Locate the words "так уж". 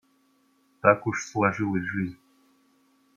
0.81-1.23